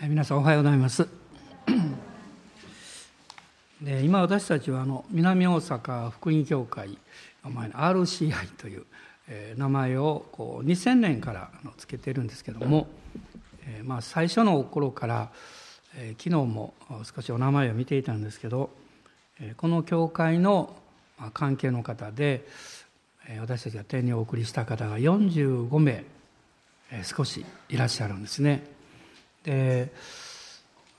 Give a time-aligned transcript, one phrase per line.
[0.00, 1.08] 皆さんおはようございます
[3.82, 6.96] で今私たちはあの南大阪福音教会
[7.44, 8.86] の前の RCI という、
[9.28, 12.86] え名前をこう2000年からあのつけてるんですけども、
[13.66, 15.32] えまあ、最初の頃から、
[15.96, 16.74] え昨日も
[17.12, 18.70] 少しお名前を見ていたんですけど、
[19.40, 20.76] えこの教会の
[21.34, 22.46] 関係の方で
[23.28, 26.04] え私たちが天にお送りした方が45名
[26.92, 28.77] え少しいらっしゃるんですね。
[29.44, 29.92] で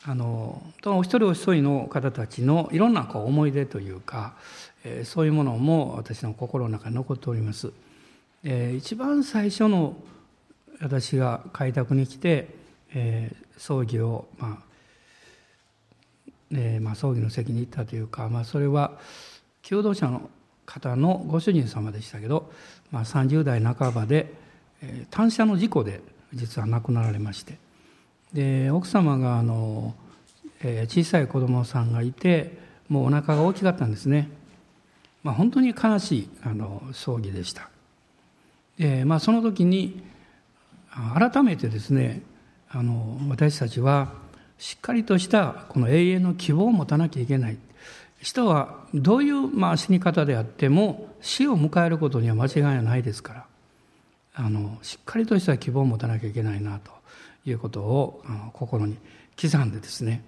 [0.06, 4.36] あのお一人お一人の方たちのいろんなこう思い出というか、
[4.84, 7.72] えー、そういうものも私の心の中に残っております。
[8.44, 9.98] えー、一番最初の
[10.82, 12.48] 私が開拓に来て、
[12.94, 14.70] えー、葬儀を、まあ
[16.54, 18.98] えーまあ、葬儀の席に行ったというか、まあ、それは
[19.62, 20.30] 求道者の
[20.66, 22.52] 方のご主人様でしたけど、
[22.92, 24.34] まあ、30代半ばで、
[24.82, 26.02] えー、単車の事故で
[26.34, 27.69] 実は亡くなられまして。
[28.34, 29.96] で奥様があの、
[30.62, 34.30] えー、小さい子供さんがいてもうお腹が大きかったんですね、
[35.24, 37.70] まあ、本当に悲しいあの葬儀でした。
[38.78, 40.02] で、まあ、その時に
[41.18, 42.22] 改めてですね
[42.70, 44.14] あの私たちは
[44.58, 47.58] しっかりとしたこの永遠の希望を持たなきゃいけない。
[48.22, 53.46] 人はどういう、まあ、死に方であっても死を迎えることには間違いはないですから
[54.34, 56.99] あのしっかりとした希望を持たなきゃいけないなと。
[57.46, 58.24] いうことを
[58.54, 58.98] 心に
[59.40, 60.24] 刻んでですね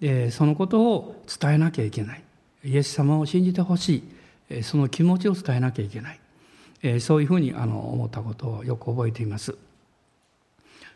[0.00, 2.22] でそのことを伝えなきゃいけない。
[2.64, 4.04] イエス様を信じてほし
[4.50, 4.62] い。
[4.62, 7.00] その気持ちを伝えなきゃいけない。
[7.00, 9.56] そういうふうに思ったことをよく覚えています。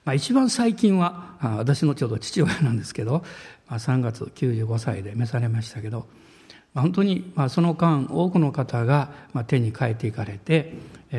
[0.05, 3.25] まあ、一番最近は私のちょうど父親なんですけど、
[3.69, 6.07] あ、3月95歳で召されましたけど、
[6.75, 10.75] まあ、本当にまあその間多くの方がまあ手に変えていかれて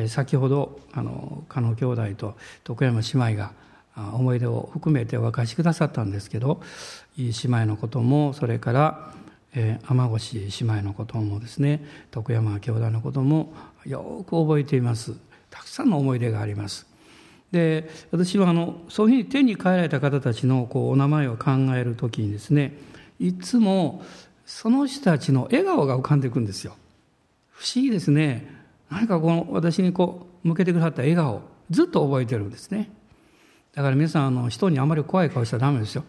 [0.08, 3.52] 先ほどあの加納兄弟と徳山姉妹が
[3.96, 6.60] 思い出を含めてお明かしくださったんですけど
[7.16, 9.14] 姉妹のこともそれから
[9.54, 13.52] 天越姉妹のこともですね徳山兄弟のことも
[13.86, 15.14] よく覚えています。
[15.50, 16.86] たくさんの思い出があります。
[17.52, 22.76] で私はあのそういうふうに手に変えられた方たちのこうお名前を考える時にですね
[23.20, 24.02] いつも
[24.44, 26.74] その人たちの笑顔が浮かんでいくんですよ。
[27.50, 28.52] 不思議ですね。
[28.90, 32.90] 何かこの私にこう向けてくださった笑顔ずっと覚えてるんですね。
[33.74, 36.04] だから皆さんあの人にあまり怖い顔しちゃダメですよ。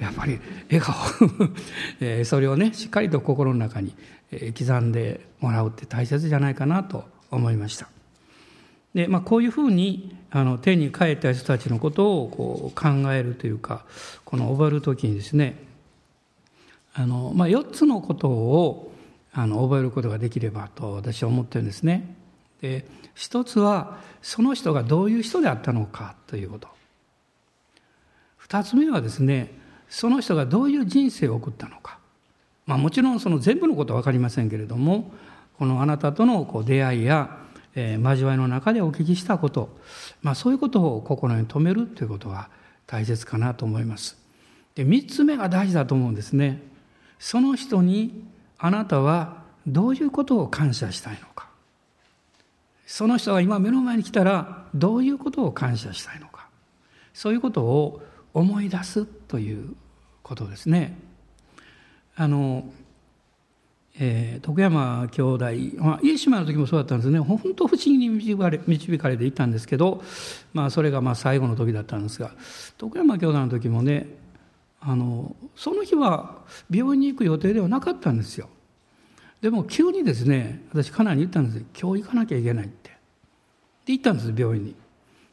[0.00, 0.40] やっぱり
[0.70, 0.94] 笑顔。
[2.00, 3.94] えそれをねしっかりと心の中に
[4.56, 7.88] 刻んでもらうって大切じゃないかなと思いました。
[8.94, 13.84] で、まあ、こういうふうにあの手に帰った人たちのことをこう考えるというか
[14.24, 15.56] この覚える時にですね
[16.94, 18.92] あの、まあ、4つのことを
[19.32, 22.14] あの覚えることができればと私は思ってるんですね。
[22.60, 26.77] で一つはその人がどういう人であったのかということ。
[28.48, 29.52] 2つ目はですね
[29.88, 31.98] その人がどういう人生を送ったのか、
[32.66, 35.12] まあ、もちろんその全部のことは分かりませんけれども
[35.58, 37.38] このあなたとのこう出会いや、
[37.74, 39.76] えー、交わりの中でお聞きしたこと、
[40.22, 42.48] まあ、そういうことを心に留めるということは
[42.86, 44.16] 大切かなと思います。
[44.74, 46.62] で3つ目が大事だと思うんですね。
[47.18, 48.24] その人に
[48.58, 51.48] あなたはどういうことを感謝したいのか
[52.86, 56.46] その人が今目の前に来たらどういうことを感謝したいのか
[57.12, 58.02] そういうことを
[58.38, 59.74] 思い出すという
[60.22, 60.96] ことですね。
[62.14, 62.70] あの、
[63.98, 65.44] えー、徳山兄弟、
[65.78, 70.02] まあ、家島の時もそうだったんですね本当不思議に導かれ導かれていったんですけど、
[70.52, 72.32] まあ、それがまあ最後の時だったんですが
[72.76, 74.06] 徳山兄弟の時もね
[74.80, 76.38] あのその日は
[76.70, 78.48] 病院に行く予定ではなかったんですよ。
[79.40, 82.90] でも急にですね私家内に言ったんです今日行かなきゃいけないって。
[83.86, 84.74] で行ったんです病院に。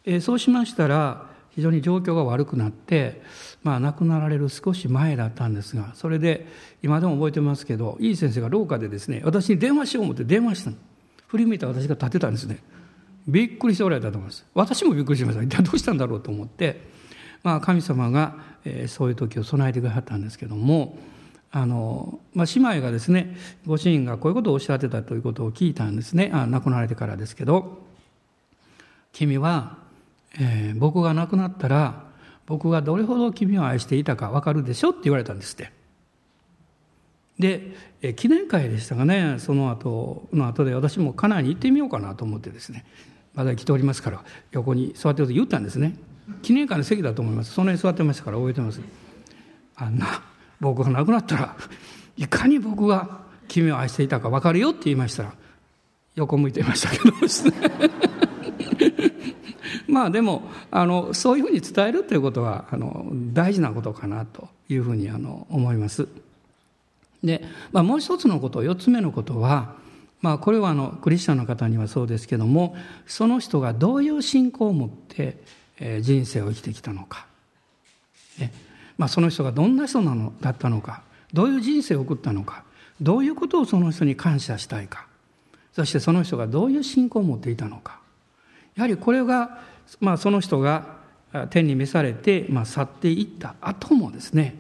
[0.06, 3.22] えー、そうしましたら非常に状況が悪くなって、
[3.64, 6.48] まあ、亡くなられる少し前だったんですがそれで
[6.84, 10.78] 今でも覚えてますけどいい先生が廊下でですね私に電話しよう思って電話したの。
[11.28, 12.60] 振り向いた私が立てたんですね。
[13.28, 14.46] びっくりしておられたと思います。
[14.54, 15.44] 私もびっくりしました。
[15.44, 16.82] 一体どうしたんだろうと思って、
[17.44, 20.98] まあ、神様が、えー、そういう時を備えてくださったんですけども
[21.52, 23.36] あの、まあ、姉妹がですね
[23.66, 26.32] ご主人がこういうことをおっしゃってたということを聞いたんですね。
[26.34, 27.80] あ亡くなられてからですけど
[29.12, 29.78] 君は
[30.40, 32.06] えー、僕が亡くなったら
[32.46, 35.72] 僕がどれほど君を愛していたか分かるでしょって言われたんですって。
[37.40, 42.86] で、え、記念会でしたがねその後の後で私も家内に行ってみようかなと思ってですね
[43.34, 45.96] まだ来ておりますから横に座ってると言ったんですね。
[46.42, 47.52] 記念会の席だと思います。
[47.52, 48.82] その辺座ってましたから覚えてます。
[49.76, 50.24] あんな
[50.60, 51.56] 僕が亡くなったら
[52.18, 55.34] いかに僕が君を愛していたか分かるよって言いましたら
[56.16, 57.54] 横向いていましたけどですね。
[59.88, 66.08] まあでもあのそういうふうに伝えるということはあの大事なことかなというふうにあの思います。
[67.24, 69.76] で、まあ、もう一つのこと4つ目のことは、
[70.22, 72.76] まあ、これはあのクリスチャンの方にはそうですけども
[73.08, 75.38] その人がどういう信仰を持って
[76.02, 77.26] 人生を生きてきたのか、
[78.40, 78.52] ね。
[78.98, 81.02] まあ、その人がどんな人なのだったのか。
[81.34, 82.64] どういう人生を送ったのか。
[83.02, 85.06] どういうことをその人に感謝したいか。
[85.74, 88.00] そしてその人がどういう信仰を持っていたのか。
[88.76, 89.60] やはりこれが、
[90.00, 90.96] まあ、その人が
[91.50, 94.56] 天に召されて、まあ、去っていった後もですね、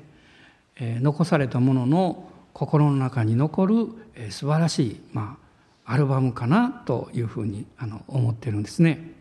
[0.77, 3.75] えー、残されたものの心の中に残る、
[4.15, 5.37] えー、素晴らしい、ま
[5.85, 9.11] あ、アルバムかなというふうにあの思ってるんですね。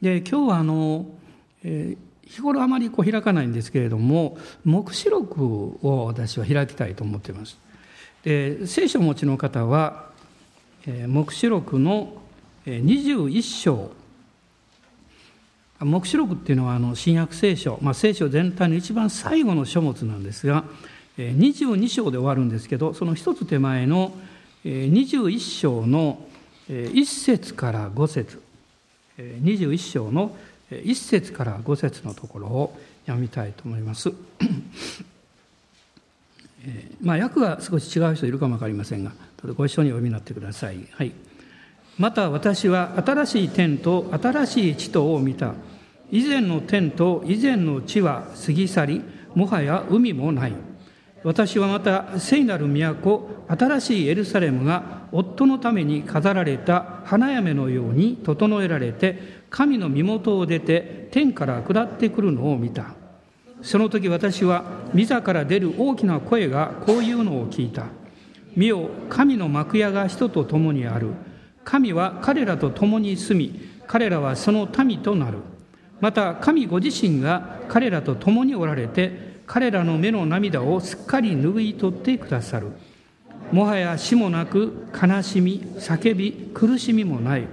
[0.00, 1.06] で今日はあの、
[1.64, 7.58] えー、日頃あまりこう開かないんですけれども黙示録を私は開きたいと思っています。
[8.22, 10.10] で聖書をお持ちの方は
[10.86, 12.12] 黙示録の
[12.66, 13.90] 21章
[15.80, 20.64] 黙示録っていうのはあの新約聖書、まあ、聖書全体の一番最後の書物なんですが
[21.16, 24.12] 22章で終わるんですけどその一つ手前の
[24.64, 26.20] 21章の
[26.68, 28.42] 1節から5節
[29.18, 30.36] 21章の
[30.70, 34.12] 1節から5節のところを読みたいと思います。
[37.00, 39.12] まあ、訳が少し違う人いるかも分かりませんが
[39.56, 40.86] ご一緒にお読みになってください。
[40.92, 41.12] はい、
[41.98, 45.54] また私は新しい天と新しい地とを見た。
[46.10, 49.02] 以前の天と以前の地は過ぎ去り、
[49.34, 50.52] もはや海もない。
[51.24, 62.94] 私はまた聖なる都、新しいエルサレムが夫のために飾られた花嫁のように整えられて、神の身元を出て天から下ってくるのを見た。
[63.60, 64.64] その時私は、
[64.94, 67.86] 御座から出る大きな声がこういうのを聞いた。
[68.54, 71.08] 見よ神の幕屋が人と共にある
[71.68, 75.36] 神は彼らと共に住み彼らはその民となる。
[76.00, 82.68] また神ご自身が彼らと共におられて彼らの目の涙をすっかり拭い取ってくださる。
[83.52, 87.46] もはや死もなく悲しみ叫び苦しみもない。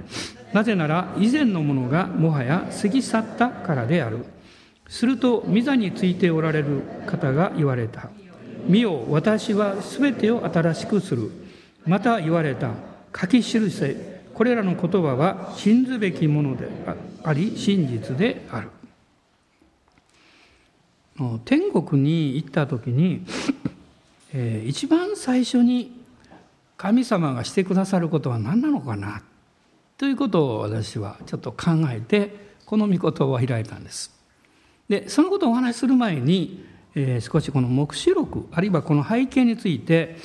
[0.54, 4.24] なぜなら以前のものがもはや過ぎ去ったからである。
[4.88, 8.10] すると御座についておられる方が言われた。
[8.66, 11.32] 見よ私はすべてを新しくする。
[11.86, 12.95] また言われた。
[13.20, 16.68] 書き記せこれらの言葉は信ずべきもので
[17.24, 18.70] あり真実である
[21.46, 23.22] 天国に行った時に、
[24.34, 26.04] えー、一番最初に
[26.76, 29.24] 神様がしてくださることは何なのかな
[29.98, 32.36] ということを私はちょっと考えて
[32.66, 34.14] この御言葉を開いたんです。
[34.90, 36.66] でそのことをお話しする前に
[36.96, 40.16] えー、少しこの黙示録あるいはこの背景について、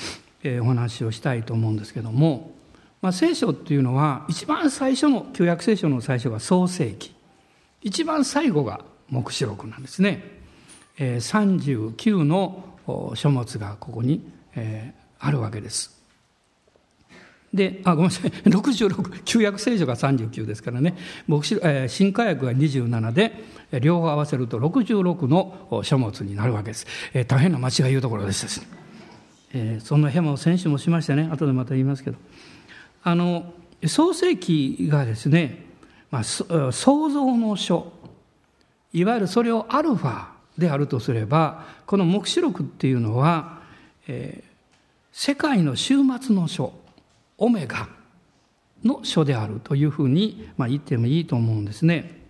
[0.44, 2.52] えー、お話をしたいと思うんですけども、
[3.02, 7.14] まあ、聖書っていうのは一番最初の旧約聖書の最初が創世記
[7.82, 10.22] 一番最後が黙示録なんですね、
[10.98, 12.64] えー、39の
[13.14, 16.00] 書物がここに、えー、あるわけです
[17.52, 18.30] で、あ、ごめんなさい。
[18.48, 20.96] 66、旧約聖書が39ですからね。
[21.26, 23.42] 牧師、えー、新科学が27で、
[23.80, 26.86] 両方合わせると66の書物になるわけです。
[27.12, 28.62] えー、大変な間違い言うところです。
[29.52, 31.28] えー、そんなヘマを先週もしましたね。
[31.30, 32.18] 後でまた言いますけど。
[33.02, 33.52] あの、
[33.86, 35.64] 創世記がですね、
[36.10, 37.92] まあ、創造の書、
[38.92, 40.26] いわゆるそれをアルファ
[40.58, 43.60] であるとすれば、この黙示録っていうのは、
[44.06, 44.50] えー、
[45.12, 46.72] 世界の終末の書、
[47.38, 47.88] オメガ
[48.84, 52.20] の書であるというふうに、まあ、言ってもいいと思うんですね。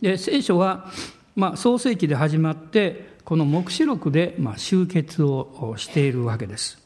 [0.00, 0.90] で聖書は、
[1.34, 6.78] まあ、創世記で始まってこの黙示録で、まあ、終結をしているわけです。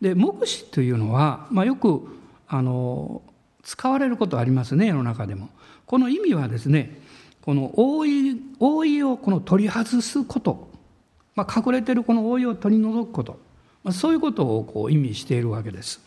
[0.00, 2.21] で黙示というのは、まあ、よく
[2.54, 3.22] あの
[3.62, 5.48] 使われることありますね世の中でも。
[5.86, 7.00] この意味はですね
[7.40, 10.68] この覆い覆いをこの取り外すこと、
[11.34, 13.38] まあ、隠れてるこの覆いを取り除くこと、
[13.82, 16.02] まあ、そういうことをこう意味しているわけです。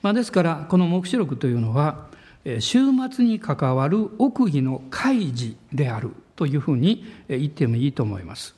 [0.00, 2.06] まあ、ですからこの黙示録というのは
[2.44, 8.54] 終末に関わる奥義の開示であるというふうに言ってもいいと思います。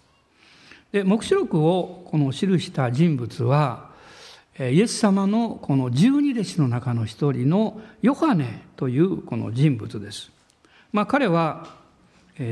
[0.92, 3.90] で黙示録をこの記した人物は
[4.58, 10.30] イエス様のこの十二弟子の中の一人のヨハネというこの人物です。
[10.92, 11.76] まあ、彼は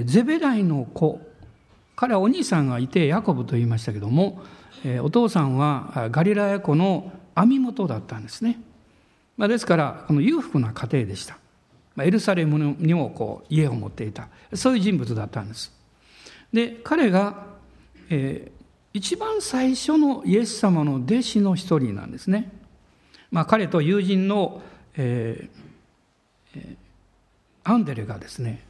[0.05, 1.21] ゼベダイの子
[1.97, 4.43] 彼はお兄さんがいてヤコブと言いましたけども
[5.03, 8.61] お父さんはガリラヤ湖の網元だったんですね。
[9.37, 11.39] まあ、ですからこの裕福な家庭でした、
[11.97, 15.73] まあ、エルサレムにもこう家を持っていたそういう人物だったんです
[16.53, 17.47] で彼が、
[18.11, 18.64] えー、
[18.95, 22.53] 一番最初のイエス様の弟子の一人なんですね、
[23.33, 24.63] まあ、彼と友人の、
[24.97, 26.77] えー、
[27.65, 28.63] アンデレがですね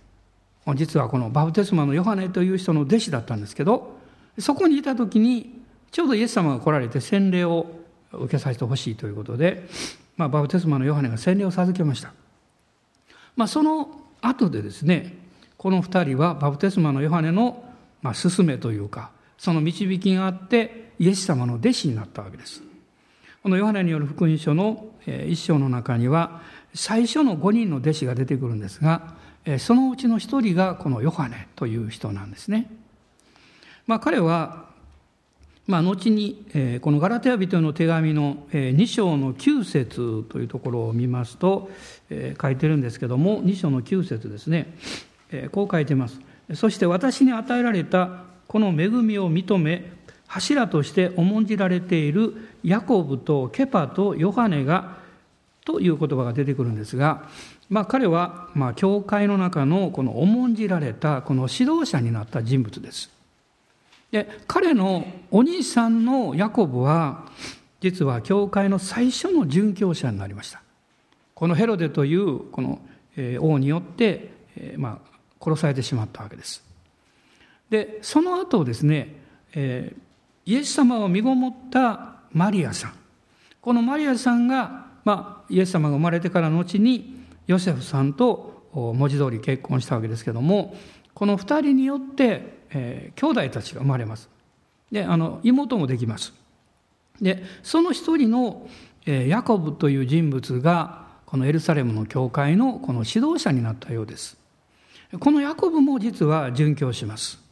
[0.77, 3.99] 実はこのバプテスマのヨハネという人の弟子だったんですけど
[4.39, 7.67] そこにいた時にちょうどイエス様が来られて洗礼を
[8.11, 9.69] 受けさせてほしいということで、
[10.17, 12.15] まあ、バプテスマのヨハネが洗礼を授けました、
[13.37, 13.91] まあ、その
[14.23, 15.19] 後でですね
[15.59, 17.63] この2人はバプテスマのヨハネの、
[18.01, 19.11] まあ、勧めというか
[19.45, 22.63] その導きがあってイエス様の弟子になったわけです
[23.43, 24.87] このヨハネによる福音書の
[25.29, 26.41] 一章の中には
[26.73, 29.17] 最初の5人の弟子が出てくるんですが
[29.59, 32.71] そのうちの1人がこのヨハネという人なんですね。
[33.87, 34.65] まあ、彼は、
[35.67, 36.47] まあ、後に
[36.81, 41.71] このガラテヤ人の手紙の2章の9節というところを見ますと
[42.41, 44.75] 書いてるんですけども2章の9節ですね
[45.53, 46.19] こう書いてます。
[46.55, 49.91] そして私に与えられたこの恵みを認め
[50.27, 54.97] 柱として重んじられているヤコブとケパとヨハネが
[55.65, 57.29] という言葉が出てくるんですが、
[57.71, 63.11] まあ、彼は、まあ、教会の中のこの重んじられたこの指導者になった人物です。
[64.11, 67.27] で彼のお兄さんのヤコブは
[67.81, 70.63] 実は教会の最初の殉教者になりました。
[71.35, 72.81] このヘロデというこの
[73.41, 74.33] 王によって、
[74.77, 76.63] まあ、殺されてしまったわけです。
[77.75, 79.17] でその後ですね、
[79.53, 82.93] えー、イエス様を身ごもったマリアさん。
[83.61, 90.77] このマリアさんが、まあ、イエス様が生まれてから後にヨセフさんと文字通り結婚したわけですけども
[91.15, 94.29] この2人によって、えー、兄弟たちが生まれます。
[94.93, 96.33] であの妹もできます。
[97.21, 98.69] でその一人の、
[99.05, 104.37] えー、ヤコブという人物がこのエルサレムの教会のこの指導者になったようです。
[105.19, 107.43] このヤコブも実は殉教します。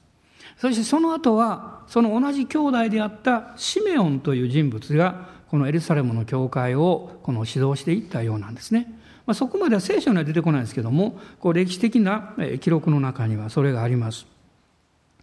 [0.59, 8.93] そしてその後はその同じ兄弟であったシメオンという人物がこのエルサレムの教会をこの指導していったようなんですね。
[9.27, 14.27] まあ、そこまでは聖書には出てこないんですけどもこう歴史的な記録の中にはそれがあります。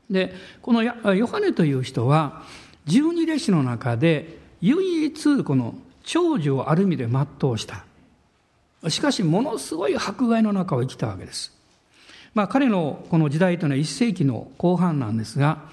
[0.10, 2.44] でこのヨハネという人は
[2.86, 7.86] 十二弟子の中で唯一この長寿をある意味で全うした
[8.90, 11.59] しかしものすごい迫害の中を生きたわけです。
[12.34, 15.64] まあ、彼のこの時代というのは1世紀の後半なんですが、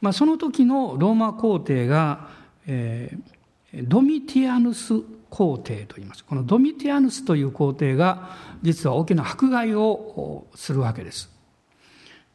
[0.00, 2.28] まあ、その時のローマ皇帝が、
[2.66, 4.94] えー、ドミティアヌス
[5.30, 8.30] 皇帝といいますこのドミティアヌスという皇帝が
[8.62, 11.30] 実は大きな迫害をするわけです。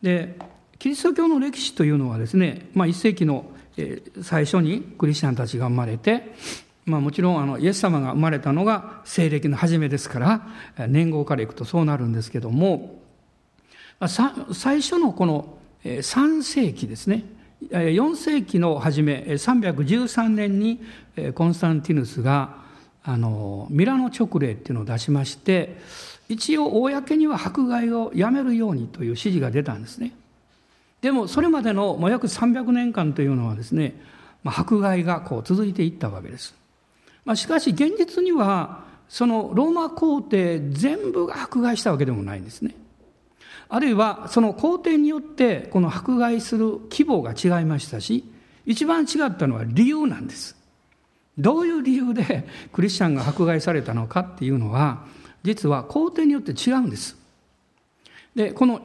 [0.01, 0.37] で
[0.77, 3.45] キリスト教の歴史というのはですね、まあ、1世紀の
[4.23, 6.33] 最初にクリスチャンたちが生まれて、
[6.85, 13.00] まあ、もちろんあのイエス様が生まれたのが西暦の初めですから年号からいくとそうなるんですけども
[14.07, 17.23] 最初のこの3世紀ですね。
[17.69, 20.81] 4世紀の初め313年に
[21.35, 22.55] コンスタンティヌスが
[23.03, 25.77] あのミラノ勅令っていうのを出しまして
[26.27, 30.13] 一応公には迫害をやめるようにという指示が出たんですね。
[31.01, 33.95] でもそれまでのもう約300年間というのはですね、
[34.43, 36.55] 迫害がこう続いていったわけです、
[37.25, 42.75] まあ、しかし現実にはそのローマ皇帝全部が迫害したわけでもないんですね。
[43.73, 48.25] あるいはその皇帝によってこの迫害する規模が違いましたし
[48.65, 50.57] 一番違ったのは理由なんです。
[51.37, 55.05] どういう理由で クリスチャンが迫害されたのかっていうのは
[55.43, 57.17] 実は皇帝によって違うんです。
[58.35, 58.81] でこの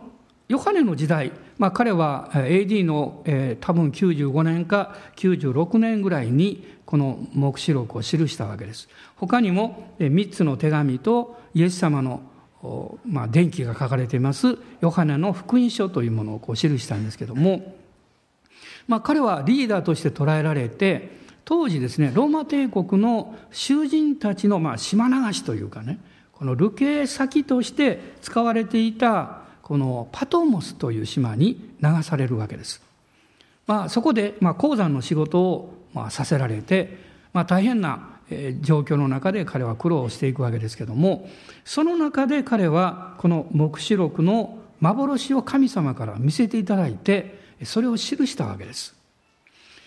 [0.48, 8.88] ヨハネの時代、まあ、彼は AD の、えー、多分95年か96年ぐらいにこの黙示録を記したわけです。
[9.16, 12.20] 他にも3つの手紙とイエス様の
[13.04, 17.74] まあ、電気が書かれていますヨハネの福音書というものをこう記したんですけども、
[18.88, 25.98] まあ、彼はリーダーとして捉えられて当時ですねローマ帝国の囚人たちのまあ島流しというかね
[26.32, 32.82] この流刑先として使われていたこのパトモスという島に流されるわけです。
[33.66, 36.98] まあ、そこでまあ鉱山の仕事をまあさせられて、
[37.32, 38.15] まあ、大変な
[38.60, 41.28] 状況の中で彼は苦労していくわけですけども
[41.64, 48.94] その中で彼はこの黙示録の幻を神様から見せていただいてそれを記したわけです。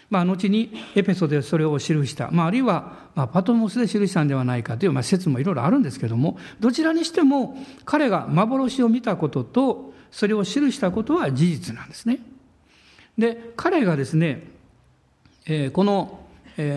[0.09, 7.55] まあ、後にエペソでそれを記した、まあ、あるいはまあパトモスで記したんではないかというまあ説もいろいろあるんですけどもどちらにしても
[7.85, 12.19] 彼が幻を見たこととそれを記したことは事実なんですね。
[13.19, 14.47] で彼がですね、
[15.45, 16.21] えー、この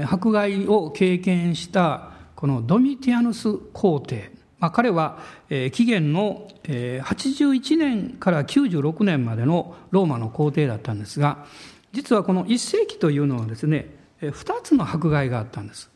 [0.07, 11.47] 迫害を経験したこのドミティアヌス皇帝、まあ、彼は紀元の81年から96年までのローマの皇帝だったんですが
[11.93, 15.91] 実はこの1世紀というのはですね2つの迫害があったんです。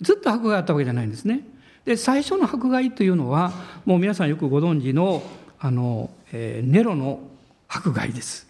[0.00, 1.42] ずっと迫害あったわけじゃないんですね。
[1.84, 3.52] で最初の迫害というのは
[3.84, 5.22] もう皆さんよくご存知の
[5.58, 7.20] あの、えー、ネロの
[7.68, 8.49] 迫害です。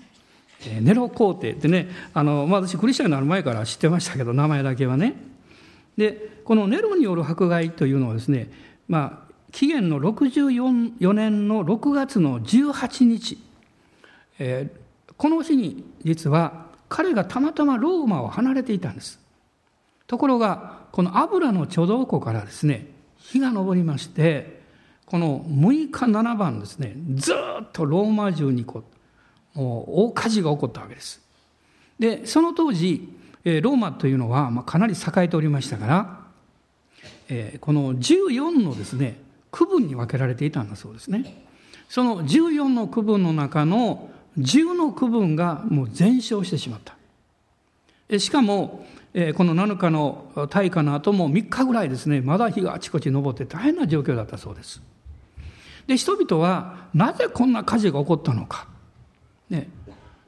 [0.81, 5.15] ネロ皇帝ってねあの、まあ、私クリスチャンになる前から知ってましたけど名前だけはね。
[5.97, 8.51] でこのネロによる迫害というのはですね、
[8.89, 13.39] まあ、紀元の64年の6月の18日、
[14.39, 19.21] えー、この日に実は彼がたまたまローマを離れていたんです。
[20.07, 22.87] ところがこの油の貯蔵庫からですね
[23.17, 24.61] 日が昇りまして
[25.07, 27.37] この6日7番ですねずっ
[27.73, 28.85] とローマ中にこう
[29.55, 31.21] もう大火事が起こったわけです。
[31.99, 33.09] でその当時
[33.45, 36.21] ローマというのはかなり栄えておりましたから
[37.61, 39.19] この14のですね
[39.51, 41.45] 区分に分けられていたんだそうですね。
[41.89, 48.19] その14の区分の中の10の区分がもう全焼してしまった。
[48.19, 48.87] しかも、
[49.37, 54.81] この7日の大火の後も3日ぐらいですね、まだ火があちこち昇って大変な状況だったそうです。
[55.89, 58.69] で、人々はなぜこんな火事が起こったのか。
[59.51, 59.69] ね。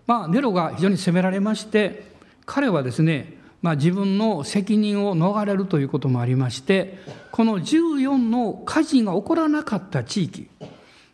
[0.06, 2.12] まあ、ネロが非常に責められまして、
[2.44, 6.98] 彼はですね、まあ、自分の責任を逃れるということもありまして
[7.30, 10.48] この14の火事が起こらなかった地域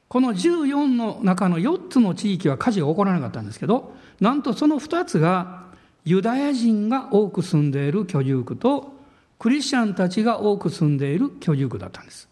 [0.08, 5.66] この14の中の4つの地域は火事が起こらなかったんですけどなんとその2つが
[6.04, 8.94] ユダヤ人が多く住んでいる居住区と
[9.38, 12.28] クリスチャンたちが多く住んでいる居住区だったんです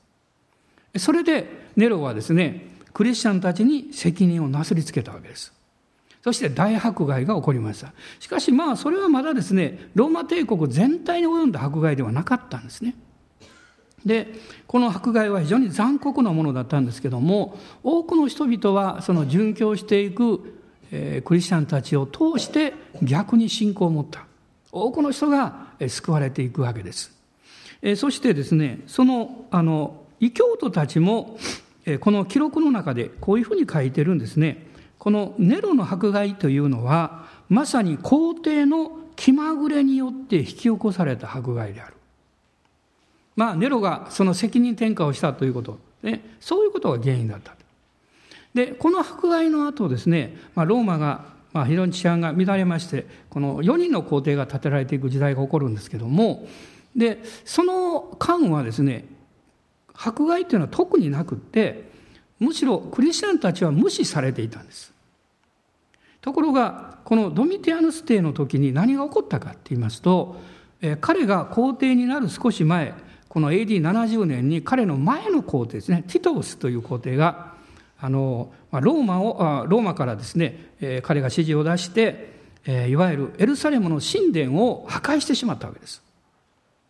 [0.96, 5.52] それでネロはですねクリスチャンたちに責任をなすりつけたわけです
[6.26, 7.92] そして大迫害が起こりました。
[8.18, 12.96] しかしまあそれはまだですね、ローマ帝国全体に及んだ迫害ではなかったんですね。
[14.04, 14.34] で、
[14.66, 24.26] この迫害は非常に残酷なものだったんですけども、多くの人々はその殉教していく、えクリスチャンたちを通して逆に信仰を持った。
[24.72, 27.16] 多くの人が救われていくわけです。
[27.82, 31.38] えそしてですね、その、あの、異教徒たちも、
[32.00, 34.65] この記録の中でこういうふうに書いてるんですね。
[34.98, 41.94] このネロの迫害というのはまさに皇帝の気まぐれによって引き起こされた迫害である。
[43.34, 47.56] まあネロがその責任転嫁をしたということ、ね、そういうことが原因だった。
[48.56, 56.48] でこの迫害の後ですね、まあ、ローマが、まあ、非常に治安が乱れましてこの4人の皇帝が建てられていく時代が起こるんですけども
[56.96, 59.04] でその間はですね
[59.92, 61.85] 迫害というのは特になくって
[62.38, 64.92] むしろクリスチャンたちは無視されていたんです。
[66.20, 70.36] ところがこのドミティアヌス帝の時に何が起こったかって言いますと、
[71.00, 72.94] 彼が皇帝になる少し前
[73.28, 77.54] この AD70 年に彼の前の皇帝ですねティトウスという皇帝が
[77.98, 80.72] あのローマをローマからですね、
[81.02, 82.34] 彼が指示を出して、
[82.88, 86.02] いわゆるエルサレムの神殿を破壊してしまったわけです。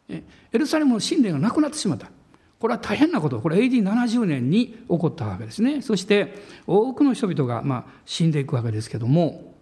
[0.08, 2.08] エルサレムの神殿がなくなってしまった。
[2.58, 5.82] これは大変なこと、これ AD70 年に起こったわけですね。
[5.82, 6.34] そして
[6.66, 9.54] 多くの人々がまあ死んでいくわけですけども、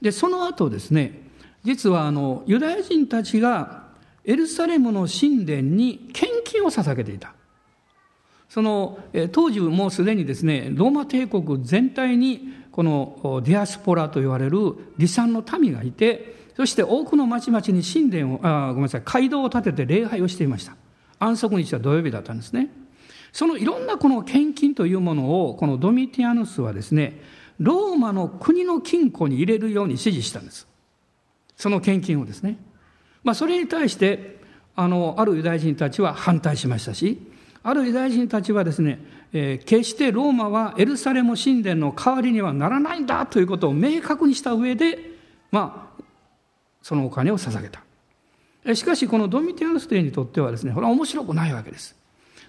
[0.00, 1.28] で、その後ですね、
[1.64, 3.84] 実はあのユダヤ人たちが
[4.24, 7.34] エルサレムの神殿に献金を捧げていた。
[8.48, 8.98] その
[9.32, 20.76] 当時もうすでにですね、ローマ帝国全体にこのディアスポラと言われる離散の民がいて、そして多くの町々に神殿を、あごめんなさい、街道を建てて礼拝をしていました。
[21.22, 22.68] 安息日は土曜日だったんですね。
[23.32, 27.20] そのいろんなこの献金というものを、このドミティアヌスはですね、
[27.58, 30.66] ローマの国の金庫に入れるように指示したんです。
[31.56, 32.58] その献金をですね。
[33.22, 34.40] まあ、それに対して、
[34.74, 37.18] あの、あるユダヤ人たちは反対しましたし、
[37.62, 38.98] あるユダヤ人たちはですね、
[39.32, 44.98] えー、決してローマはエルサレム神殿の代わりにはならないんだということを明確にした上で、
[45.52, 46.02] まあ、
[46.82, 47.82] そのお金を捧げた。
[48.74, 51.96] しかしこのドミティアヌス帝にとってはですねこれは面白くないわけです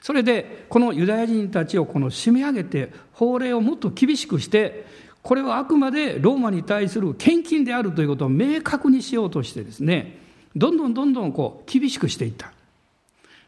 [0.02, 4.86] それでこのユダヤ人たちをこの締め上げて法令をもっと厳しくして
[5.21, 10.19] これはあくまでローマに対する献金であるということを明確にしようとしてですね
[10.56, 12.52] どんどんどんどんこう厳しくしていった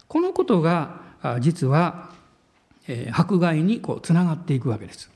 [0.08, 1.02] このことが
[1.42, 2.10] 実は
[3.12, 5.10] 迫害にこうつながっていくわけです。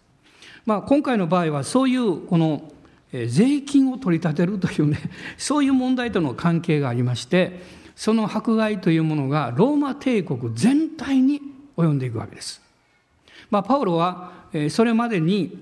[0.66, 2.72] まあ、今回の場合はそういうこの
[3.12, 5.00] 税金を取り立てるというね
[5.38, 7.62] そういう問題との関係がありまして
[7.96, 11.42] その迫害というものがローマ帝国全体に
[11.76, 12.62] 及んでいくわけです。
[13.50, 14.32] まあ、パウロは
[14.70, 15.58] それまでに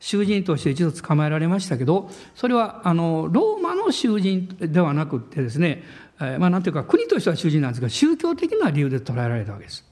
[0.00, 5.84] 囚人として一度捕まえられましたけどそれはあのローマの囚人ではなくてですね
[6.18, 9.84] まあなんていうか国としては囚人なんですが宗教的な理由で捕らえられたわけです。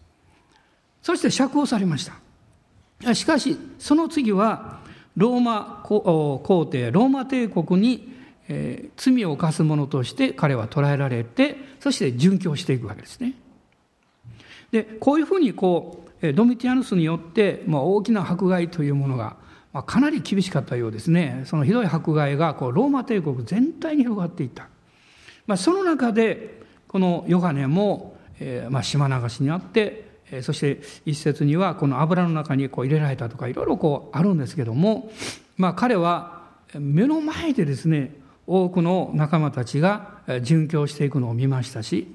[1.03, 2.05] そして釈放されまし
[3.03, 3.15] た。
[3.15, 4.81] しかしその次は
[5.17, 8.13] ローマ皇帝ローマ帝国に、
[8.97, 13.33] 罪を犯す者として彼は捕らえられてそして殉教していくわけですね。
[14.71, 19.37] でこういうふうにこうドミティアヌスによって、まあ、大きな迫害というものが、
[19.73, 24.69] まあ、かなり厳しかったようですねそのひどい迫害がこうローマ帝国全体に広がっていった、
[25.47, 30.04] まあ、その中でこのヨハネも、えーまあ、島流しにあって
[30.43, 35.11] そして一節にはこの油の中にこう入れられたとかいろいろこうあるんですけども、
[35.57, 36.43] まあ、彼は
[36.75, 38.15] 目の前でですね
[38.47, 42.09] 多くの仲間たちが殉教していくのを見ましたし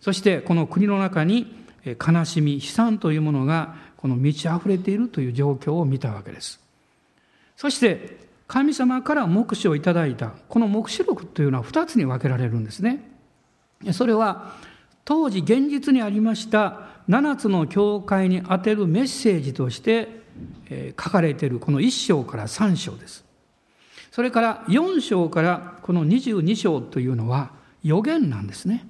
[0.00, 6.60] そしてこの国の中に悲しみ悲惨というものがこの満ち溢れているという状況を見たわけです。
[7.56, 13.08] そして神様から目視をいただいたこの目視録というのは2つに分けられるんですね。
[13.92, 14.56] それは
[15.04, 20.22] 当時現実にありました7つの教会に宛てるメッセージとして
[21.00, 23.24] 書かれているこの1章から3章です。
[24.10, 28.86] それから4章からこの22章というのは予言なんですね。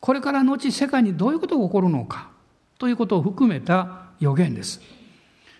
[0.00, 2.30] これから後世界にどういうことが起こるのか
[2.78, 4.80] ということを含めた予言です。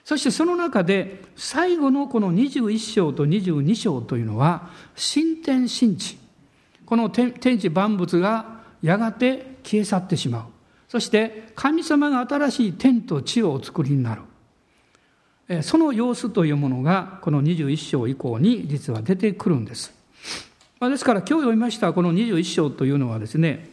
[0.05, 6.18] そしてその中で最後のこの21章と22章というのは新天新地。
[6.87, 10.44] この天地万物がやがて消え去ってしまう。
[10.88, 14.22] そして神様が新しい天と地をお作りになる。
[15.62, 19.92] その様子というものがこの21章以降に実は出てくるんです。
[20.81, 23.70] ですから今日読みましたこの21章というのはですね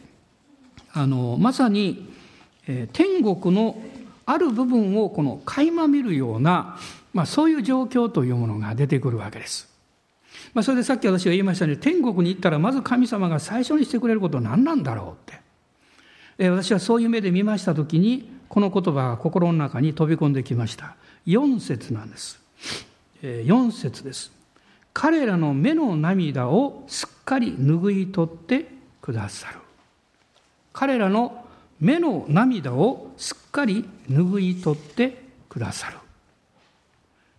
[0.92, 2.10] あのまさに
[2.92, 3.80] 天国の
[4.24, 6.78] ある部分をこの垣間見るような、
[7.12, 9.68] まあ、そういう状況というものが出てくるわけです。
[10.54, 15.40] まあ、それでさっき私が言いましたように天国に行ったらまず神様が最初にしてくれることは何なんだろうって。
[16.50, 20.96] 私はそういう目で見ました時にこの言葉が心の中に飛び込んできました。
[21.26, 22.40] 4節なんです。
[23.22, 24.32] 4節です。
[24.92, 28.66] 彼らの目の涙をすっかり拭い取って
[29.00, 29.58] くださる。
[30.72, 31.46] 彼らの
[31.80, 35.96] 目の涙をすっかり拭い取ってくださる。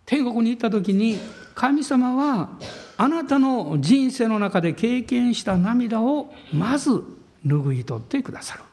[0.06, 1.18] 天国に行った時に
[1.54, 2.58] 神様は
[2.96, 7.02] あなたの人生の中で経験した涙をまず
[7.46, 8.63] 拭い取ってくださる。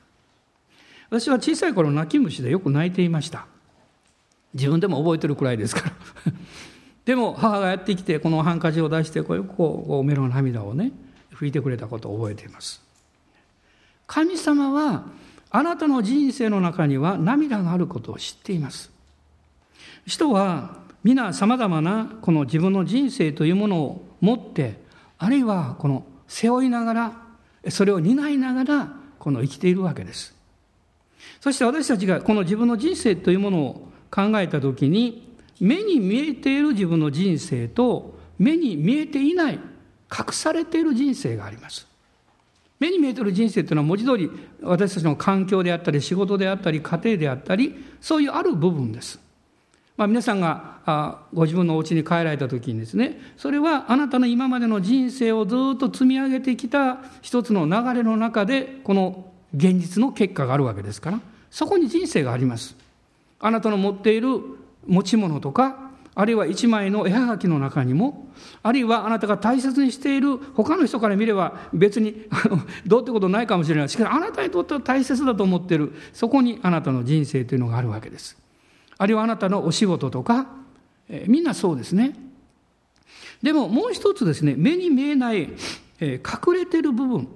[1.12, 3.46] 私は小さい頃泣き虫でよく泣いていました。
[4.54, 5.94] 自分でも覚えてるくらいですから。
[7.04, 10.94] でも母がやってきてこのハンカチを出してこうこう目の涙をね
[11.34, 12.82] 拭いてくれたことを覚えています。
[14.08, 15.04] 神様は
[15.50, 18.90] あなたの人生の中には涙があることを知っています。
[20.06, 24.80] 人は皆さまざまなこの自分の人生というものを持って
[25.18, 27.22] あるいはこの背負いながら
[27.70, 30.40] それを担いながらこの生きているわけです。
[31.40, 41.88] そして私たちがこの自分の人生というものを考えた時に目に見えている自分の人生と目に見えていない隠されている人生があります。
[42.80, 44.32] 目に見えている人生というのは文字通り
[44.64, 49.20] 私たちの環境であったり仕事であったり家庭であったりそういうある部分です。
[49.98, 62.76] まあ、皆さんがご自分のお家に帰られた時にですねそれはあなたの今までの人生をずっと積み上げてきた一つの流れの中でこの現実の結果があるわけですからそこに人生があります。
[63.40, 64.40] あなたの持っている
[64.88, 68.28] 持ち物とかあるいは一枚の絵はがきの中にも
[68.64, 72.28] あるいはあなたが大切にしている他の人から見れば別に
[72.86, 73.90] どうってことないかもしれない。
[73.90, 78.38] しかしあなたにとっては大切だと思っているそこにあなたの人生というのがあるわけです。
[78.98, 80.48] あるいはあなたのお仕事とか、
[81.10, 82.16] えー、みんなそうですね。
[83.42, 85.50] でももう一つですね目に見えない、
[86.00, 87.28] えー、隠れてる部分。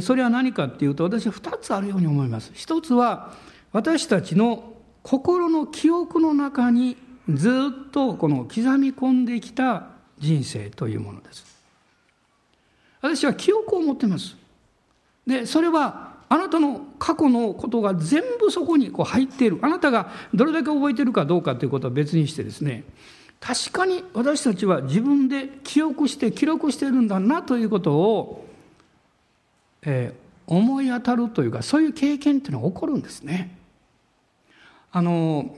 [0.00, 2.50] それは何かっていうと私は2つあるように思います。
[2.54, 3.34] 一つは
[3.72, 6.96] 私たちの心の記憶の中に
[7.28, 11.44] ずっとこの刻み込んできた人生というものです。
[13.02, 14.36] 私は記憶を持ってます。
[15.26, 19.58] でそれはあなたの過去のことが全部そこにこう入っている。
[19.60, 22.84] あなたがどれだけ覚えてるかどうかということは別にしてですね
[23.38, 28.46] 確かに私たちは自分で記憶して記録しているんだなということを
[29.84, 33.56] えー、思い当たるというかそういう経験っていうのが起こるんですね。
[34.92, 35.56] あの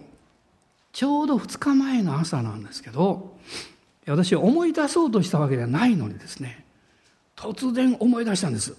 [0.92, 3.36] ちょうど2日前の朝なんですけど
[4.06, 6.64] 私思い出そうとしたわけではないのにですね
[7.36, 8.74] 突然思い出したんです。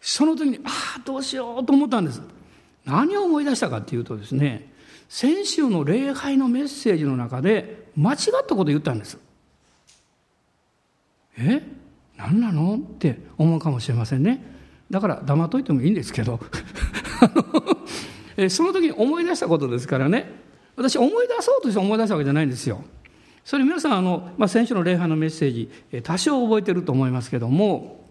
[0.00, 2.20] その時にああどうしようと思ったんです。
[2.84, 4.70] 何を思い出したかっていうとですね
[5.08, 9.18] 先週の礼拝のメッセージの中で間違ったこと言ったんです。
[11.38, 11.62] え？
[12.16, 12.76] 何なの？
[12.76, 14.44] って思うかもしれませんね。
[14.90, 16.40] だから黙っといてもいいんですけど。
[18.50, 20.30] その時に思い出したことですからね。
[20.76, 22.82] 私思い出そうとして思い出したわけじゃないんですよ。
[23.44, 28.06] それ皆さんあの、まあ、先週の礼拝のメッセージ多少覚えてると思いますけども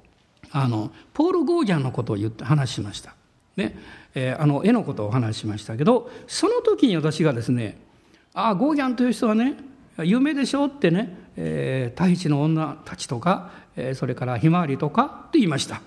[0.51, 3.15] あのポール・ゴーギャンのことを言って話しました。
[3.57, 3.77] ね。
[4.15, 7.79] えー、あの絵のことを話しましたけどその時に私がですね
[8.33, 9.55] 「ああゴーギャンという人はね
[9.97, 15.81] 有名でしょ」ってね、えー、大地の女たちとか、え、それからひまわりとかって言いました。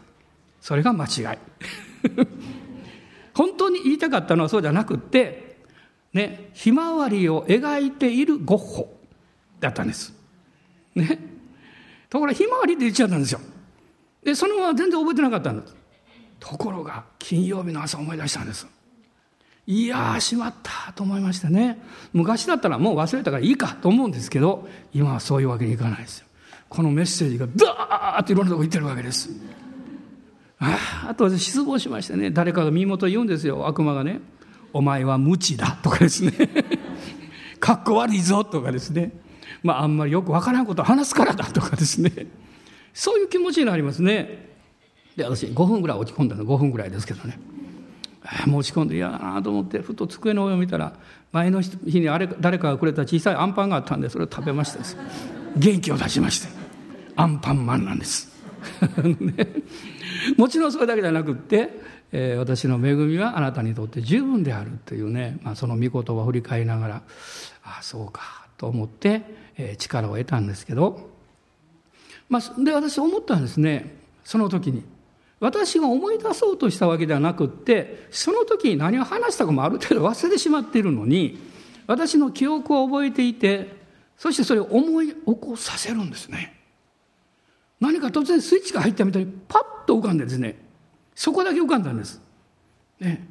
[0.61, 1.38] それが間違い。
[3.35, 5.59] 本当に言いたかったのはそうじゃなくって
[6.12, 8.99] ねひまわりを描いているゴッホ
[9.61, 10.14] だったんです。
[10.94, 11.18] ね。
[12.09, 13.40] ところがひまわりって言っちゃったんですよ。
[14.25, 15.77] でそのまま全然覚えてなかったんです。
[16.40, 18.66] ところが金曜日の朝思い出したんです。
[19.66, 21.79] いやーしまったと思いましたね。
[22.12, 26.26] 昔だったらもう忘れたからいいかと思うんですけど今はそういうわけにいかないですよ。
[26.68, 29.31] このメッセージがダーッといろんなとこ行ってるわけです。
[30.59, 33.66] ああと私失望しましてね誰かが身元言うんですよ。
[33.66, 34.20] 悪魔がね
[34.72, 36.33] 「お前は無知だ」とかですね
[37.61, 39.12] 「かっこ悪いぞ」とかですね。
[39.62, 42.26] まああんまりよくわからんことを話すからだとかですね。
[42.94, 44.46] そういう気持ちになりますね。
[45.16, 46.44] で私5分ぐらい落ち込んだの。
[46.44, 47.38] 5分ぐらいですけどね。
[48.46, 50.94] 持ち込んで嫌だなと思ってふと机の上を見たら
[51.33, 54.81] 前の日にあれ誰かがくれた小さいアンパンがあったんでそれを食べました
[55.57, 56.56] 元気を出しまして。
[57.16, 58.29] アンパンマンなんです、
[59.02, 59.48] ね、
[60.37, 61.81] もちろんそれだけじゃなくって、
[62.12, 67.02] えー、私の恵みはあなたにとって十分であるというね、まあ、その御事を振り返りながら
[67.64, 69.22] ああそうかと思って、
[69.57, 71.11] えー、力を得たんですけど、
[72.29, 73.96] まあ、で私思ったんですね。
[74.24, 74.85] その時に。
[75.38, 81.38] 私が思い出そうとしたわけではなくってその時に何を話したかもある程度忘れてしまっているのに
[81.87, 83.76] 私の記憶を覚えていて
[84.16, 86.56] そしてそれを思い起こさせるんですね。
[87.81, 90.59] 何か突然スイッチが入ったみたいにパッと浮かんでですね
[91.15, 92.21] そこだけ浮かんだんです。
[93.01, 93.27] ね、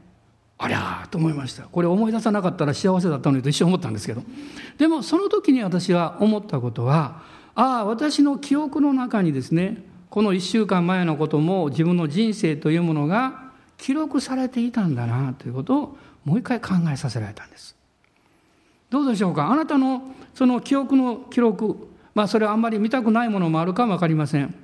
[0.58, 4.22] ありゃーと思いましたこれ思い出さなかったら幸せだったのにと一瞬思ったんですけど
[4.78, 7.24] でもその時に私は思ったことは
[7.56, 17.76] ああ私の記憶の中にですねこの1週間前のことも自分の人生というものが記録されていたんだなということをもう一回考えさせられたんです。
[18.90, 19.52] どうでしょうか？
[19.52, 24.56] あなたのその記憶の記録まあそれはあんまり見たくないものもあるかも分かりません。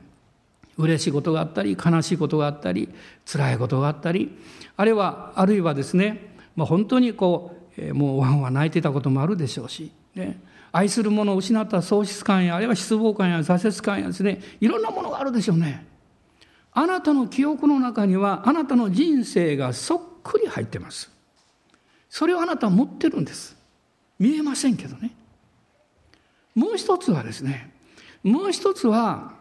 [0.77, 2.89] 嬉しいことがあったり悲しいことがあったり
[3.25, 4.37] 辛いことがあったり
[4.77, 10.39] あるいはあるいはですね、まあ、本当にこう、えー、もうワンワン泣いてたこともあるでしょうし、ね、
[10.71, 15.85] 愛するものを失った喪失感やあるいは失望感や挫折感やですねいろんなものがあるでしょうね。
[16.73, 21.11] あなたの記憶の中にはあなたの人生がそっくり入ってます。
[22.09, 23.57] それをあなたは持ってるんです。
[24.17, 25.11] 見えませんけどね。
[26.55, 27.71] もう一つはですね
[28.23, 29.33] もう一つは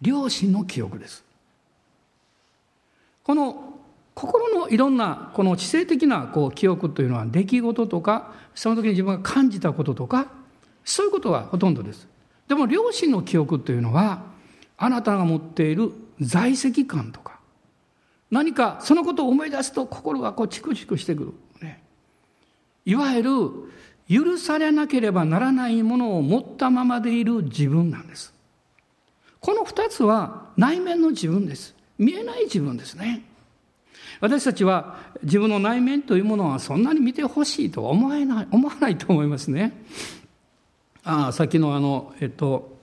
[0.00, 1.24] 両親の記憶です。
[3.24, 3.74] この
[4.14, 10.28] 心のいろんなこの知性的なこう記憶というのは出来事とかその時に自分が感じたこととか
[10.84, 12.08] そういうことがほとんどです。
[12.48, 14.22] でも両親の記憶というのは
[14.76, 17.38] あなたが持っている在籍感とか
[18.30, 21.32] 何かそのことを思い出すと心がこうチクチクしてくる。
[21.60, 21.82] ね、
[22.84, 23.30] いわゆる
[24.08, 28.32] 許されなければならないものを持ったままでいる自分なんです。
[29.40, 31.74] この二つは内面の自分です。
[31.98, 33.22] 見えない自分ですね。
[34.20, 39.72] 私たちは自分の内面というものはそんなに見てほしいとは思えない思わないと思いますね。
[41.04, 42.76] ああさっきのあのえっと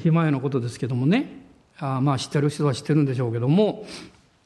[0.00, 1.44] ひまやのことですけどもね
[1.78, 3.86] あまあ知ってる人は知ってるんでしょうけども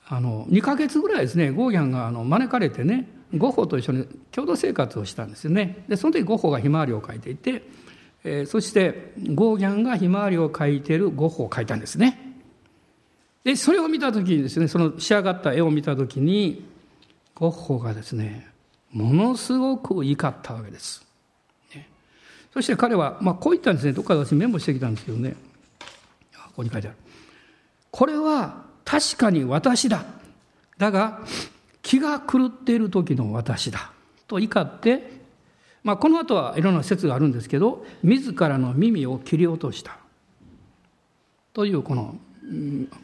[0.08, 5.84] あの2か月ぐらいですねゴーギャンがあの招かれてねゴッホと一緒に共同生活をしたんですよね。
[5.88, 7.62] でその時ゴッホがひまわりを描いていて、
[8.24, 12.36] えー、そしてゴーギャンがひまわりを描いているゴッホを描いたんですね。
[13.44, 16.66] でそれを見た時にですねその仕上がった絵を見た時に
[17.34, 18.48] ゴッホがですね
[18.92, 21.06] ものすごく怒ったわけです。
[21.74, 21.88] ね、
[22.52, 25.36] そして彼は、まあ、こう言ったんですねどっかで私メモしてきたんですけどね
[26.32, 26.96] ここに書いてある。
[27.90, 30.04] これは確かに私だ。
[30.78, 31.20] だが
[31.88, 33.92] 気が狂っている時の私だ。
[34.26, 35.10] と怒って、
[35.82, 39.96] まあ、この後はいろんな説があるんですけど自らの耳を切り落とした。
[41.54, 42.14] というこの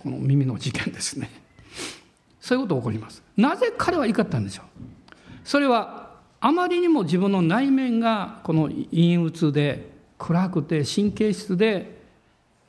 [0.01, 1.31] この耳の事件ですね
[2.41, 4.67] そういうことが起こりますなぜ彼は怒ったんでしょう？
[5.45, 11.94] それはあまりにも自分の内面がこの陰鬱で暗くて神経質で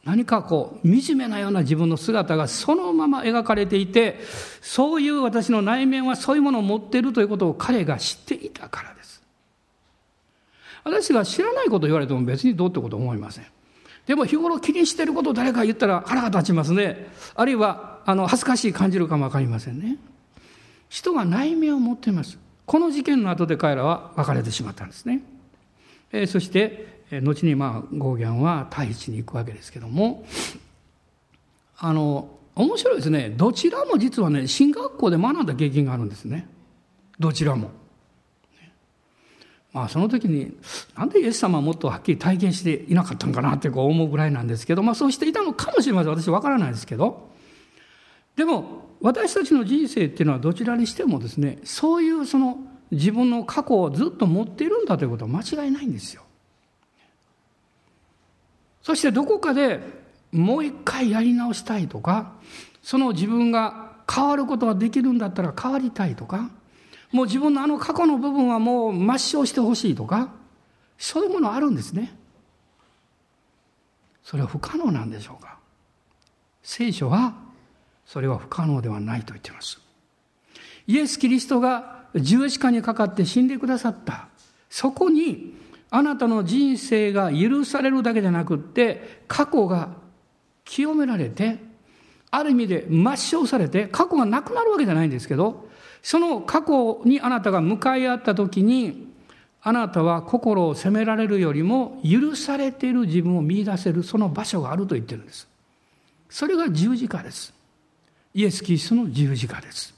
[0.06, 4.20] 何かこう惨めなような自分の姿がそのまま描かれていて
[4.62, 9.22] そういう私の内面はそういうものを持っているということを彼が知っていたからです
[10.84, 13.46] 私が知らないことを言われても別にどうってこと思いません
[14.06, 17.08] でも日頃気にしてることを誰か言ったら腹が立ちますね。
[17.34, 19.98] あるいは、あの、恥ずかしい感じるかもわかりませんね。
[20.90, 22.38] 人が内面を持っています。
[22.66, 25.22] この事件の後で彼らは別れてしまったんですね。
[26.12, 30.26] えー、そして、後にまあ、ゴーギャンは太一に行くわけですけども、
[31.78, 33.30] あの、面白いですね。
[33.30, 36.48] どちらも実はね、進学校で学んだ経験があるんですね。
[37.20, 37.72] どちらも。
[39.74, 40.56] まあその時に、
[40.96, 46.12] なんでイエス様はもっとはっきり体験していなかったんかなってこう思うぐらいなんですけど、まあそうしていたのかもしれません。
[46.12, 47.30] 私わからないですけど。
[48.38, 52.58] でも、私たちの人生っていうのはどちらにしてもですね、そういうその
[52.92, 56.25] 自分の過去をずっと持っているんだということは間違いないんですよ。
[58.86, 59.80] そしてどこかで
[60.32, 62.34] もう一回やり直したいとか、
[62.84, 66.52] その自分が変わることができるんだったら変わりたいとか、
[67.12, 70.30] もう自分のあの過去の部分はもう抹消してほしいとか、
[71.00, 72.16] そういうものあるんですね。
[74.24, 75.58] それは不可能なんでしょうか。
[76.62, 77.34] 聖書は
[78.06, 79.80] それは不可能ではないと言っています。
[80.86, 84.28] イエス・キリストが十字架にかかって死んでくださった。
[84.70, 85.56] そこに
[85.92, 89.90] あなたの人生が許されるだけじゃなくって過去が
[90.64, 91.60] 清められて
[92.32, 95.70] ある意味で抹消されて過去がなくなるわけじゃないんですけど
[96.02, 99.08] その過去にあなたが向かい合った時に
[99.68, 105.48] あなたは心を責められるよりも許されている自分を見出せるその場所があると言ってるんです。
[106.30, 107.52] それが十字架です。
[108.36, 109.96] イエス・キリストの十字架です。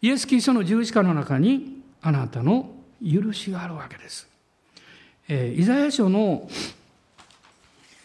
[0.00, 2.71] イエス・キリストの十字架の中にあなたの
[3.02, 4.28] 許しがあるわけです。
[5.28, 6.48] えー、イザヤ書の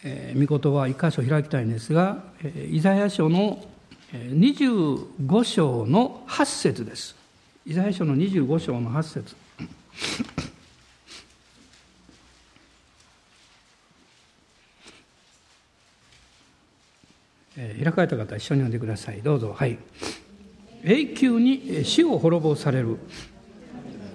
[0.04, 3.64] えー、御言葉一箇所開きたいんですが、えー、イザヤ書の
[4.12, 7.16] 25章の8節です。
[7.66, 9.36] イザヤ書の25章の8節
[17.60, 19.20] えー、開かれた方一緒に読んでください。
[19.20, 19.52] どうぞ。
[19.52, 19.78] はい。
[20.84, 22.98] 永久に死を滅ぼされる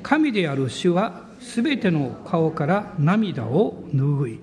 [0.03, 4.39] 神である主はすべての顔から涙を拭い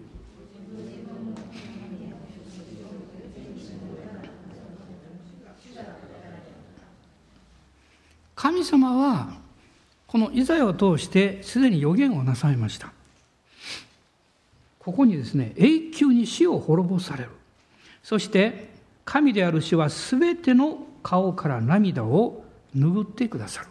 [8.34, 9.34] 神様は
[10.06, 12.90] このイザヤを通してすでに予言をなさいました。
[14.78, 17.30] ここにですね永久に死を滅ぼされる。
[18.02, 18.70] そして
[19.04, 22.42] 神である主はすべての顔から涙を
[22.74, 23.68] 拭ってくださる。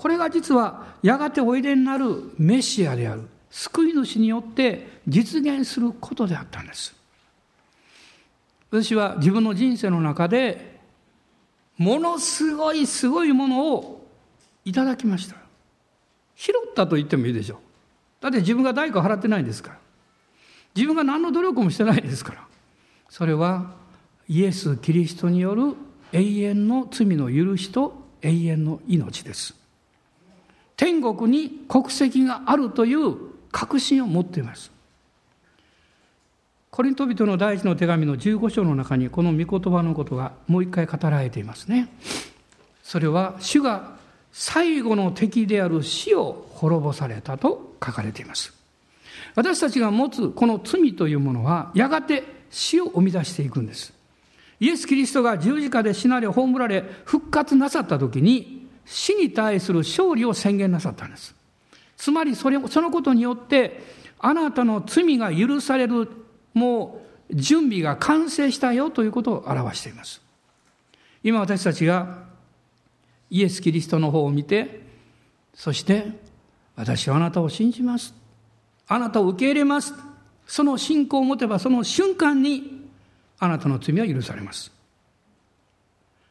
[0.00, 6.96] これが実はやがておいでになるメシアである救い主によって実現することであったんです
[8.70, 10.80] 私は自分の人生の中で
[11.76, 14.08] ものすごいすごいものを
[14.64, 15.36] いただきました。
[16.34, 17.58] 拾ったと言ってもいいでしょう。
[18.22, 19.78] だって自分が代価払ってないんですから。
[20.74, 22.46] 自分が何の努力もしてないですから。
[23.10, 23.74] それは
[24.28, 25.74] イエス・キリストによる
[26.12, 29.59] 永遠の罪の許しと永遠の命です。
[30.80, 33.14] 天国に国籍があるという
[33.52, 34.72] 確信を持っています。
[36.70, 41.90] コリント人の第一の手紙の15章の中にこの御言葉のことがもう一回語られていますね。
[42.82, 43.98] それは主が
[44.32, 48.54] 最後の敵である死を滅ぼされたと書かれています。
[49.34, 53.92] 私たちが持つこの罪というものはやがて死を生み出していくんです。
[54.60, 61.34] イエス・キリストが十字架で死なれ葬られ復活なさった時に死に対する勝利を宣言なさったんです。
[61.96, 63.82] つまりそれそのことによって
[64.18, 66.08] あなたの罪が許される
[66.54, 70.20] もう準備が完成したよということを表しています。
[71.22, 72.24] 今私たちが
[73.30, 74.80] イエス・キリストの方を見て、
[75.54, 76.06] そして
[76.76, 78.14] 私はあなたを信じます。
[78.88, 79.94] あなたを受け入れます。
[80.46, 82.88] その信仰を持てばその瞬間に
[83.38, 84.72] あなたの罪は許されます。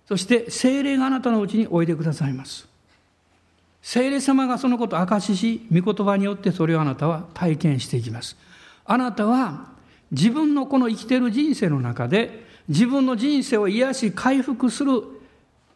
[0.09, 2.67] そして精霊があなたのうちにおいでくださいます。
[3.83, 8.35] 精霊様がそのことを証しし、御言葉によってそれをあなたは体験していきます。
[8.85, 9.67] あなたは
[10.09, 15.03] 自分のこの生きている人生の中で自分の人生を癒し回復する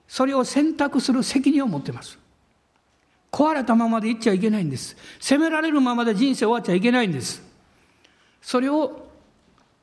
[0.07, 2.17] それを選択する責任を持っています
[3.31, 7.43] 壊れたままでいっちゃいけないんです責められるままで人生終わっちゃいけないんです
[8.41, 9.07] それを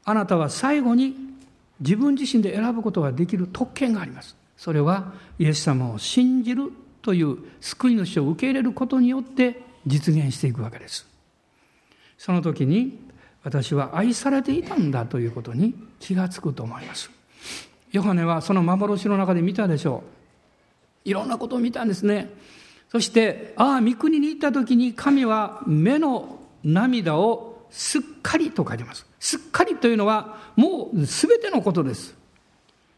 [0.05, 1.15] あなたは最後に
[1.79, 6.71] 自分自身で選ぶことができる特権がありますそれはイエス様を信じる
[7.01, 11.07] という救い主を受け入れることによって実現していくわけです
[12.19, 12.99] その時に
[13.43, 17.11] 私は愛されていたんだということに気がつくと思います。
[17.91, 20.03] ヨハネはその幻の中で見たでしょ
[21.07, 21.09] う。
[21.09, 22.31] いろんなことを見たんですね。
[22.91, 29.07] そして、ああ、三国に行った時に神は目の涙をすっかりと書いてます。
[29.19, 32.20] すっかりというのはもうすべてのことです。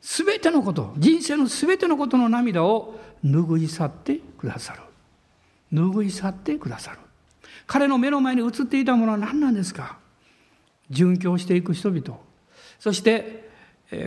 [0.02, 4.80] すべてのこと、人生のすべてのことの涙を拭い去ってくださる。
[5.72, 6.98] 拭い去ってくださる。
[7.66, 9.98] 彼の目の前に映っていたものは何なんですか？
[10.90, 12.18] 殉教していく人々。
[12.80, 13.48] そして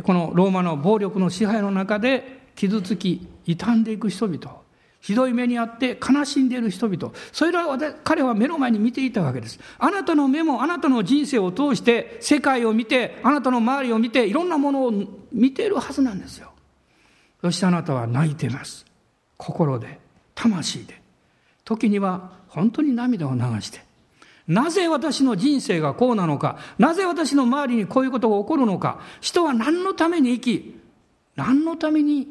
[0.04, 4.64] このローマの暴力の支配の中で傷つき傷んでいく人々。
[5.00, 7.14] ひどい目にあって悲しんでいる人々。
[7.32, 9.60] それらを彼は目の前に見ていたわけです。
[9.78, 14.94] あなたの目もあなたの人生を通して世界を見てあなたの周りを見ていろんなものを
[15.36, 16.52] 見ているはずなんですよ。
[17.42, 18.86] そしてあなたは泣いてます。
[19.38, 20.00] 心で
[20.34, 21.02] 魂で。
[21.66, 23.84] 時には本当に涙を流して。
[24.48, 26.58] なぜ私の人生がこうなのか。
[26.80, 29.02] なぜ私の周りにこういうことが起こるのか。
[29.20, 30.80] 人は何のために生き
[31.36, 32.28] 何のために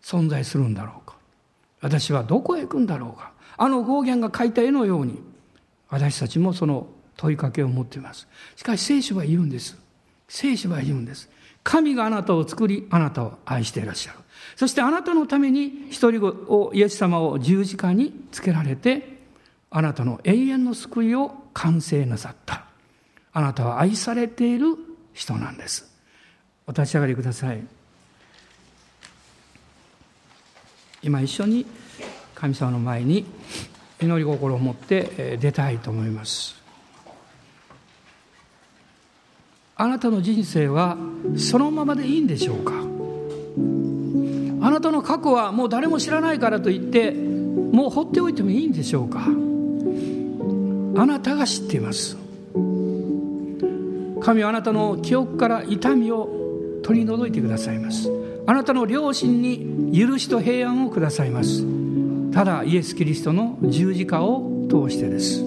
[0.00, 1.16] 存在するんだろうか。
[1.80, 3.32] 私はどこへ行くんだろうか。
[3.56, 5.20] あのゴーギャンが描いた絵のように
[5.88, 8.28] 私たちもその問いかけを持っています。
[8.54, 9.76] しかし聖書は言うんです。
[10.28, 11.28] 聖書は言うんです。
[11.64, 14.18] 神があなたを作りあなたを愛していらっしゃる。
[14.54, 19.18] そしてあなたのために一人をイエス様を十字架につけられて
[19.70, 22.66] あなたの永遠の救いを完成なさった。
[23.32, 24.76] あなたは愛されている
[25.12, 25.90] 人なんです。
[26.66, 27.60] お立ち上がりください。
[31.02, 31.66] 今一緒に
[32.34, 33.26] 神様の前に
[34.00, 36.63] 祈り心を持って出たいと思います。
[39.76, 40.96] あなたの人生は
[41.36, 42.74] そのままでいいんでしょうか？
[42.74, 49.26] あなたの過去はもう誰も知らないからといってもう放っておいてもいいんでしょうか？
[50.96, 52.16] あなたが知っています。
[54.20, 58.08] 神はあなたの記憶から痛みを取り除いてくださいます。
[58.46, 61.64] あなたの良心に許しと平安をくださいます。
[62.32, 65.44] ただイエス・キリストの十字架を通してです。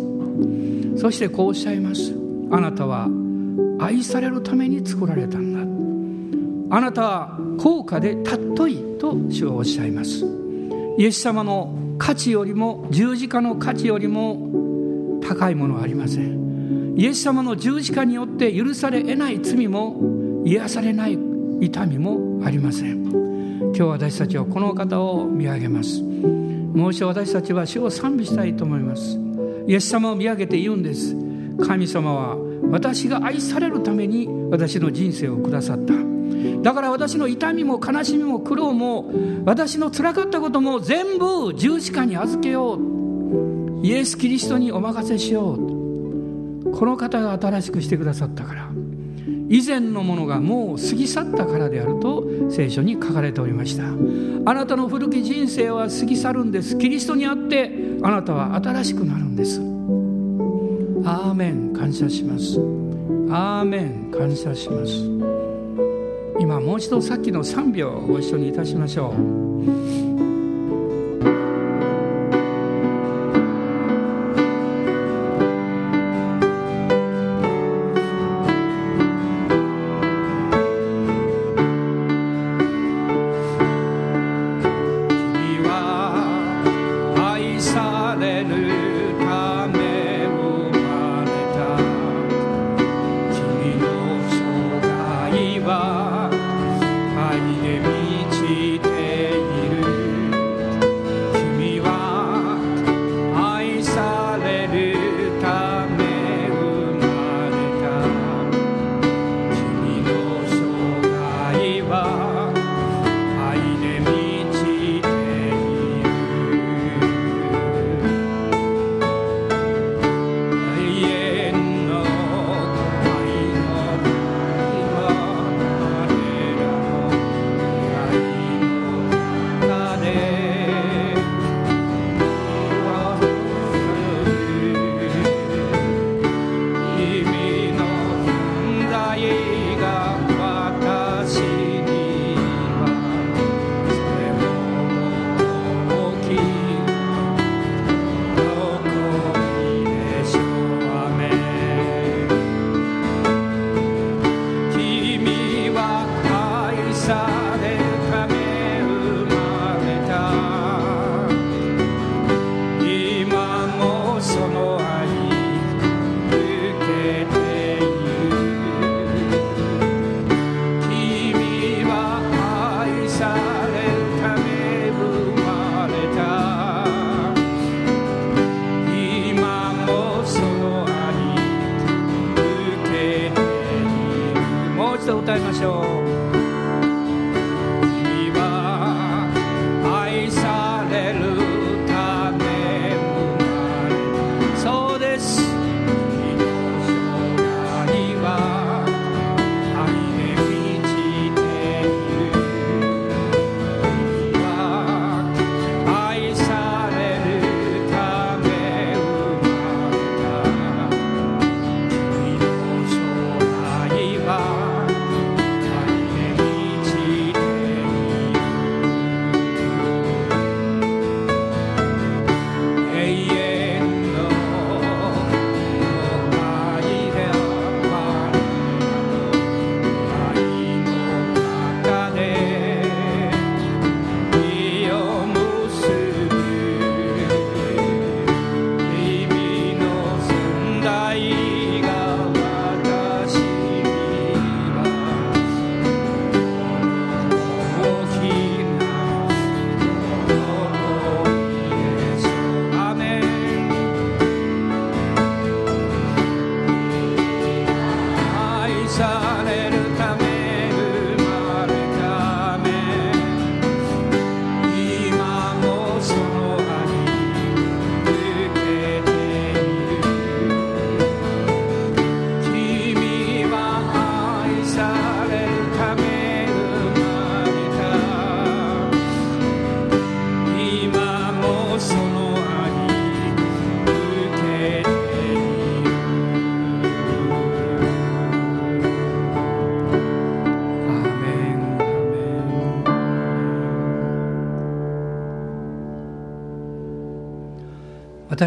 [1.00, 2.14] そしてこうおっしゃいます。
[2.52, 3.08] あなたは
[3.80, 5.54] 愛されるために作られたん
[6.70, 6.76] だ。
[6.76, 10.26] あなたは高価で尊いと主はおっしゃいます。
[10.98, 16.96] イエス様の価値よりも十字架の価値よりも高いものはありません。
[16.98, 21.18] イエス様の十字架によって許され得ない罪も癒されない
[21.62, 23.06] 痛みもありません。
[23.60, 26.02] 今日私たちはこの方を見上げます。
[26.02, 29.20] もう一度私たちは主を賛美したいと思います。
[29.68, 31.16] イエス様を見上げて言うんです。
[31.66, 35.94] 神様は私が愛されるために私の人生をくださった。
[36.62, 39.12] だから私の痛みも悲しみも苦労も
[39.46, 43.86] 私のつらかったことも全部十字架に預けよう。
[43.86, 46.72] イエス・キリストにお任せしよう。
[46.72, 48.70] この方が新しくしてくださったから。
[49.50, 53.84] 以前のものがもう過ぎ去ったからであると聖書に書かれておりました。
[53.86, 56.78] あなたの古き人生は過ぎ去るんです。
[56.78, 59.77] キリストにあってあなたは新しくなるんです。
[61.06, 62.60] アーメン感謝します
[63.30, 64.94] アーメン感謝します
[66.40, 70.27] 今もう一度さっきの3秒をご一緒にいたしましょう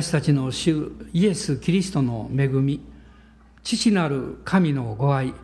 [0.01, 2.81] 私たちの主イエス・キリストの恵み
[3.63, 5.35] 父なる神のご愛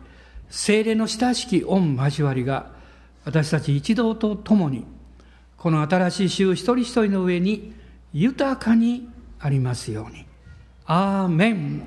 [0.49, 2.71] 精霊の親しき御交わりが
[3.23, 4.83] 私たち一同と共に
[5.57, 7.75] この新しい週一人一人の上に
[8.13, 9.07] 豊かに
[9.39, 10.25] ありますように。
[10.87, 11.83] アーメン